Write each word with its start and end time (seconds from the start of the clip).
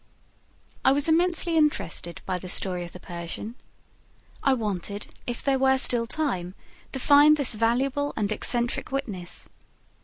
I 0.83 0.93
was 0.93 1.07
immensely 1.07 1.55
interested 1.55 2.21
by 2.25 2.39
this 2.39 2.53
story 2.55 2.83
of 2.83 2.91
the 2.91 2.99
Persian. 2.99 3.53
I 4.41 4.55
wanted, 4.55 5.13
if 5.27 5.43
there 5.43 5.59
were 5.59 5.77
still 5.77 6.07
time, 6.07 6.55
to 6.91 6.97
find 6.97 7.37
this 7.37 7.53
valuable 7.53 8.11
and 8.17 8.31
eccentric 8.31 8.91
witness. 8.91 9.47